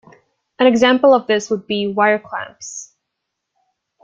An 0.57 0.65
example 0.65 1.13
of 1.13 1.27
this 1.27 1.51
would 1.51 1.67
be 1.67 1.85
wire 1.85 2.17
clamps. 2.17 2.95